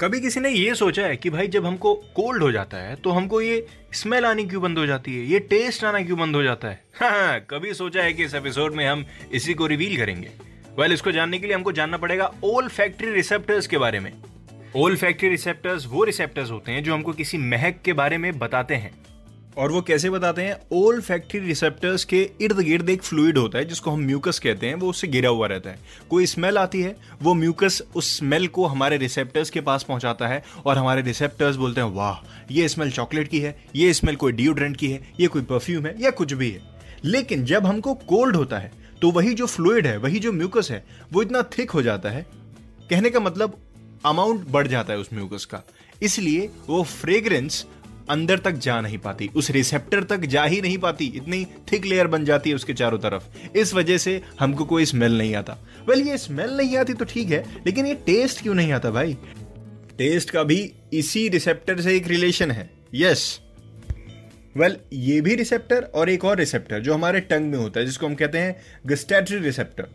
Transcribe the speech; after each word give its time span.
कभी 0.00 0.20
किसी 0.20 0.40
ने 0.40 0.50
ये 0.50 0.74
सोचा 0.74 1.06
है 1.06 1.16
कि 1.16 1.30
भाई 1.30 1.48
जब 1.48 1.66
हमको 1.66 1.94
कोल्ड 1.94 2.42
हो 2.42 2.52
जाता 2.52 2.76
है 2.76 2.96
तो 2.96 3.10
हमको 3.10 3.40
ये 3.40 3.66
स्मेल 3.92 4.24
आनी 4.24 4.44
क्यों 4.44 4.62
बंद 4.62 4.78
हो 4.78 4.86
जाती 4.86 5.16
है? 5.16 5.26
ये 5.26 5.38
टेस्ट 5.38 5.84
आना 5.84 6.02
क्यों 6.02 6.18
बंद 6.18 6.36
हो 6.36 6.42
जाता 6.42 6.68
है? 6.68 6.84
हाँ 6.94 7.40
कभी 7.40 7.74
सोचा 7.74 8.02
है 8.02 8.12
कि 8.12 8.24
इस 8.24 8.34
एपिसोड 8.34 8.74
में 8.74 8.86
हम 8.86 9.06
इसी 9.32 9.54
को 9.54 9.66
रिवील 9.66 9.96
करेंगे। 9.96 10.28
वेल 10.28 10.78
well, 10.78 10.92
इसको 10.92 11.12
जानने 11.12 11.38
के 11.38 11.46
लिए 11.46 11.54
हमको 11.54 11.72
जानना 11.72 11.96
पड़ेगा 11.96 12.32
ओल 12.44 12.68
फैक्ट्री 12.68 13.10
रिसेप्टर्स 13.10 13.66
के 13.66 13.78
बारे 13.78 14.00
में। 14.00 14.12
ओल 14.76 14.96
फैक्ट्री 14.96 15.28
रिसेप्टर्स 15.28 15.86
वो 15.86 16.04
रिसेप्टर्स 16.04 16.50
होते 16.50 16.72
हैं 16.72 16.84
जो 16.84 16.94
हमको 16.94 17.12
किसी 17.12 17.38
महक 17.38 17.80
के 17.84 17.92
बारे 17.92 18.18
में 18.18 18.38
बताते 18.38 18.74
हैं। 18.74 18.94
और 19.56 19.72
वो 19.72 19.80
कैसे 19.82 20.10
बताते 20.10 20.42
हैं? 20.42 20.56
ओल 20.72 21.00
फैक्ट्री 21.00 21.40
रिसेप्टर्स 21.40 22.04
के 22.04 22.20
इर्द 22.40 22.60
गिर्द 22.60 22.90
एक 22.90 23.02
फ्लूइड 23.02 23.38
होता 23.38 23.58
है, 23.58 23.64
जिसको 23.64 23.90
हम 23.90 24.00
म्यूकस 24.00 24.38
कहते 24.38 24.66
हैं, 24.66 24.74
वो 24.74 24.90
उससे 24.90 25.08
गिरा 25.08 25.30
हुआ 25.30 25.46
रहता 25.46 25.70
है। 25.70 25.78
कोई 26.10 26.26
स्मेल 26.26 26.58
आती 26.58 26.82
है, 26.82 26.96
वो 27.22 27.34
म्यूकस 27.34 27.82
उस 27.94 28.16
स्मेल 28.18 28.46
को 28.48 28.66
हमारे 28.66 28.96
रिसेप्टर्स 28.96 29.50
के 29.50 29.60
पास 29.60 29.82
पहुंचाता 29.82 30.28
है 30.28 30.42
और 30.66 30.78
हमारे 30.78 31.02
रिसेप्टर्स 31.02 31.56
बोलते 31.56 31.80
हैं, 31.80 31.88
वाह, 31.88 32.24
ये 32.50 32.68
स्मेल 32.68 32.90
चॉकलेट 32.90 33.28
की 33.28 33.40
है, 33.40 33.56
ये 33.76 33.92
स्मेल 33.94 34.16
कोई 34.16 34.32
डिओड्रेंट 34.32 34.76
की 34.76 34.90
है, 34.90 35.00
ये 35.20 35.26
कोई 35.26 35.42
परफ्यूम 35.42 35.86
है, 35.86 35.94
या 36.00 36.10
कुछ 36.10 36.32
भी 36.32 36.50
है। 36.50 36.62
लेकिन 37.04 37.44
जब 37.44 37.66
हमको 37.66 37.94
कोल्ड 37.94 38.36
होता 38.36 38.58
है 38.58 38.72
तो 39.02 39.10
वही 39.10 39.32
जो 39.34 39.46
फ्लूड 39.46 39.86
है, 39.86 39.96
वही 39.96 40.18
जो 40.18 40.32
म्यूकस 40.32 40.70
है, 40.70 40.84
वो 41.12 41.22
इतना 41.22 41.42
थिक 41.52 41.70
हो 41.70 41.82
जाता 41.82 42.10
है। 42.10 42.26
कहने 42.90 43.10
का 43.10 43.20
मतलब 43.20 43.56
अमाउंट 44.06 44.46
बढ़ 44.48 44.66
जाता 44.66 44.92
है 44.92 44.98
उस 44.98 45.08
म्यूकस 45.14 45.44
का। 45.44 45.62
इसलिए 46.02 46.48
वो 46.66 46.82
फ्रेग्रेंस 46.82 47.64
अंदर 48.10 48.38
तक 48.38 48.52
जा 48.52 48.80
नहीं 48.80 48.98
पाती 48.98 49.30
उस 49.36 49.50
रिसेप्टर 49.50 50.02
तक 50.02 50.20
जा 50.26 50.44
ही 50.44 50.60
नहीं 50.60 50.78
पाती 50.78 51.04
इतनी 51.16 51.44
थिक 51.72 51.84
लेयर 51.84 52.06
बन 52.06 52.24
जाती 52.24 52.50
है 52.50 52.56
उसके 52.56 52.74
चारों 52.74 52.98
तरफ़। 52.98 53.56
इस 53.56 53.74
वजह 53.74 53.98
से 53.98 54.20
हमको 54.40 54.64
कोई 54.64 54.84
स्मेल 54.84 55.18
नहीं 55.18 55.34
आता। 55.34 55.58
वेल 55.88 56.02
ये 56.02 56.18
स्मेल 56.18 56.50
नहीं 56.50 56.76
आती 56.76 56.94
तो 56.94 57.04
ठीक 57.04 57.30
है 57.30 57.44
लेकिन 57.66 57.86
ये 57.86 57.94
टेस्ट 57.94 58.42
क्यों 58.42 58.54
नहीं 58.54 58.72
आता 58.72 58.90
भाई? 58.90 59.16
टेस्ट 59.98 60.30
का 60.30 60.42
भी 60.42 60.72
इसी 60.92 61.28
रिसेप्टर 61.28 61.80
से 61.80 61.96
एक 61.96 62.08
रिलेशन 62.08 62.50
है। 62.50 62.70
यस 62.94 63.40
वेल 64.56 64.72
well, 64.72 64.84
ये 64.92 65.20
भी 65.20 65.34
रिसेप्टर 65.34 65.82
और 65.94 66.10
एक 66.10 66.24
और 66.24 66.38
रिसेप्टर 66.38 66.80
जो 66.80 66.94
हमारे 66.94 67.20
टंग 67.20 67.50
में 67.50 67.58
होता 67.58 67.80
है 67.80 67.86
जिसको 67.86 68.06
हम 68.06 68.14
कहते 68.14 68.38
हैं 68.38 68.60
गस्टेटरी 68.86 69.38
रिसेप्टर 69.38 69.88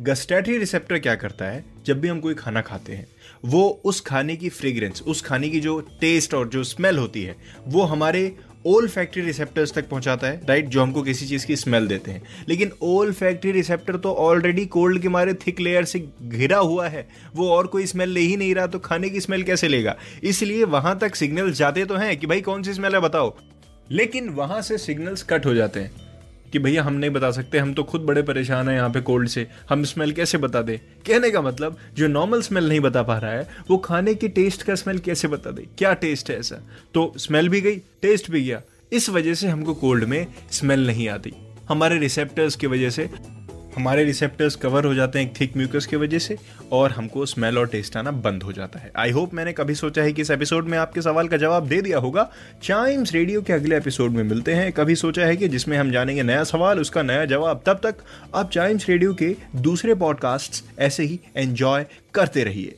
गस्टेटरी 0.00 0.56
रिसेप्टर 0.58 0.98
क्या 0.98 1.14
करता 1.14 1.44
है? 1.44 1.64
जब 1.86 2.00
भी 2.00 2.08
हम 2.08 2.20
कोई 2.20 2.34
खाना 2.34 2.60
खाते 2.60 2.92
हैं, 2.92 3.06
वो 3.44 3.80
उस 3.84 4.00
खाने 4.00 4.36
की 4.36 4.48
फ्रेग्रेंस 4.48 5.02
उस 5.02 5.22
खाने 5.22 5.48
की 5.48 5.60
जो 5.60 5.80
टेस्ट 6.00 6.34
और 6.34 6.48
जो 6.48 6.64
स्मेल 6.64 6.98
होती 6.98 7.22
है, 7.22 7.36
वो 7.66 7.82
हमारे 7.82 8.36
ओल 8.66 8.88
फैक्ट्री 8.88 9.22
रिसेप्टर्स 9.22 9.72
तक 9.72 9.88
पहुंचाता 9.88 10.26
है 10.26 10.40
राइट 10.48 10.66
जो 10.66 10.82
हमको 10.82 11.02
किसी 11.02 11.26
चीज़ 11.26 11.46
की 11.46 11.56
स्मेल 11.56 11.86
देते 11.86 12.10
हैं। 12.10 12.22
लेकिन 12.48 12.72
ओल 12.82 13.12
फैक्ट्री 13.12 13.52
रिसेप्टर 13.52 13.96
तो 13.96 14.12
ऑलरेडी 14.12 14.66
कोल्ड 14.66 15.02
के 15.02 15.08
मारे 15.08 15.34
थिक 15.34 15.60
लेयर 15.60 15.84
से 15.84 15.98
घिरा 16.22 16.58
हुआ 16.58 16.88
है। 16.88 17.08
वो 17.36 17.48
और 17.48 17.66
कोई 17.66 17.86
स्मेल 17.86 18.08
ले 18.08 18.20
ही 18.20 18.36
नहीं 18.36 18.54
रहा 18.54 18.66
तो 18.66 18.78
खाने 18.78 19.10
की 19.10 19.20
स्मेल 19.20 19.42
कैसे 19.42 19.68
लेगा? 19.68 19.96
इसलिए 20.22 20.64
वहाँ 20.64 20.98
तक 20.98 21.14
सिग्नल 21.14 21.52
जाते 21.52 21.84
तो 21.84 21.96
हैं 21.96 22.16
कि 22.16 22.26
भाई 22.26 22.40
कौन 22.40 22.62
सी 22.62 22.74
स्मेल 22.74 22.94
है, 22.94 23.00
बताओ। 23.00 23.36
लेकिन 23.90 24.28
वहाँ 24.28 24.62
से 24.62 24.78
सिग्नल्स 24.78 25.22
कट 25.22 25.46
हो 25.46 25.54
जाते 25.54 25.80
हैं। 25.80 26.09
कि 26.52 26.58
भैया 26.58 26.82
हम 26.82 26.92
नहीं 26.92 27.10
बता 27.10 27.30
सकते, 27.30 27.58
हम 27.58 27.74
तो 27.74 27.82
खुद 27.82 28.00
बड़े 28.00 28.22
परेशान 28.22 28.68
हैं 28.68 28.76
यहाँ 28.76 28.90
पे 28.90 29.00
कोल्ड 29.00 29.28
से। 29.28 29.46
हम 29.68 29.84
स्मेल 29.84 30.12
कैसे 30.12 30.38
बता 30.38 30.62
दें? 30.62 30.78
कहने 30.78 31.30
का 31.30 31.42
मतलब 31.42 31.76
जो 31.94 32.08
नॉर्मल 32.08 32.42
स्मेल 32.42 32.68
नहीं 32.68 32.80
बता 32.80 33.02
पा 33.02 33.18
रहा 33.18 33.30
है, 33.30 33.48
वो 33.70 33.76
खाने 33.78 34.14
के 34.14 34.28
टेस्ट 34.28 34.62
का 34.62 34.74
स्मेल 34.74 34.98
कैसे 34.98 35.28
बता 35.28 35.50
दे? 35.50 35.66
क्या 35.78 35.92
टेस्ट 35.92 36.30
है 36.30 36.38
ऐसा? 36.38 36.56
तो 36.94 37.14
स्मेल 37.16 37.48
भी 37.48 37.60
गई 37.60 37.76
टेस्ट 37.76 38.30
भी 38.30 38.44
गया। 38.44 38.62
इस 38.92 39.10
वजह 39.10 39.34
से 39.34 39.48
हमको 39.48 39.74
कोल्ड 39.74 40.04
में 40.04 40.26
स्मेल 40.50 40.86
नहीं 40.86 41.08
आती। 41.08 41.32
हमारे 41.68 41.98
रिसेप्टर्स 41.98 42.56
की 42.56 42.66
वजह 42.66 42.90
से 42.90 43.10
हमारे 43.76 44.04
रिसेप्टर्स 44.04 44.54
कवर 44.54 44.84
हो 44.84 44.94
जाते 44.94 45.18
हैं 45.18 45.26
एक 45.26 45.40
थिक 45.40 45.56
म्यूकस 45.56 45.86
की 45.86 45.96
वजह 45.96 46.18
से 46.18 46.36
और 46.72 46.90
हमको 46.90 47.26
स्मेल 47.26 47.58
और 47.58 47.66
टेस्ट 47.66 47.96
आना 47.96 48.10
बंद 48.10 48.42
हो 48.42 48.52
जाता 48.52 48.78
है। 48.78 48.90
आई 48.96 49.10
होप 49.10 49.34
मैंने 49.34 49.52
कभी 49.52 49.74
सोचा 49.74 50.02
है 50.02 50.12
कि 50.12 50.22
इस 50.22 50.30
एपिसोड 50.30 50.68
में 50.68 50.78
आपके 50.78 51.02
सवाल 51.02 51.28
का 51.28 51.36
जवाब 51.36 51.68
दे 51.68 51.82
दिया 51.82 51.98
होगा। 51.98 52.30
चाइम्स 52.62 53.12
रेडियो 53.12 53.42
के 53.42 53.52
अगले 53.52 53.76
एपिसोड 53.76 54.10
में 54.10 54.24
मिलते 54.24 54.54
हैं। 54.54 54.72
कभी 54.72 54.94
सोचा 54.94 55.26
है 55.26 55.36
कि 55.36 55.48
जिसमें 55.48 55.78
हम 55.78 55.90
जानेंगे 55.90 56.22
नया 56.22 56.44
सवाल, 56.44 56.80
उसका 56.80 57.02
नया 57.02 57.24
जवाब, 57.24 57.62
तब 57.66 57.80
तक 57.82 57.94
आप 58.34 58.50
चाइम्स 58.50 58.88
रेडियो 58.88 59.14
के 59.14 59.36
दूसरे 59.56 59.94
पॉडकास्ट 59.94 60.80
ऐसे 60.80 61.02
ही 61.02 61.20
एन्जॉय 61.36 61.86
करते 62.14 62.44
रहिए। 62.44 62.76